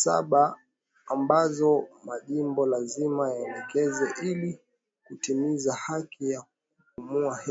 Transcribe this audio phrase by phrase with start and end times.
[0.00, 0.42] saba
[1.06, 1.70] ambazo
[2.04, 4.58] Majimbo lazima yatekeleze ili
[5.08, 7.42] kutimiza haki ya kupumua hewa safi